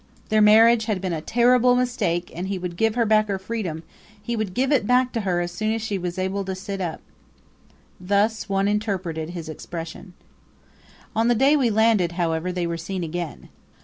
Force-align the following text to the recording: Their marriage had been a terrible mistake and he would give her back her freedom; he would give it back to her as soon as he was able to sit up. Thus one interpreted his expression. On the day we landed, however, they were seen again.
Their 0.29 0.41
marriage 0.41 0.85
had 0.85 0.99
been 0.99 1.13
a 1.13 1.21
terrible 1.21 1.75
mistake 1.75 2.31
and 2.33 2.47
he 2.47 2.57
would 2.57 2.75
give 2.75 2.95
her 2.95 3.05
back 3.05 3.27
her 3.27 3.37
freedom; 3.37 3.83
he 4.19 4.35
would 4.35 4.55
give 4.55 4.71
it 4.71 4.87
back 4.87 5.11
to 5.13 5.21
her 5.21 5.41
as 5.41 5.51
soon 5.51 5.75
as 5.75 5.89
he 5.89 5.99
was 5.99 6.17
able 6.17 6.43
to 6.45 6.55
sit 6.55 6.81
up. 6.81 7.01
Thus 7.99 8.49
one 8.49 8.67
interpreted 8.67 9.29
his 9.29 9.47
expression. 9.47 10.13
On 11.15 11.27
the 11.27 11.35
day 11.35 11.55
we 11.55 11.69
landed, 11.69 12.13
however, 12.13 12.51
they 12.51 12.65
were 12.65 12.77
seen 12.77 13.03
again. 13.03 13.49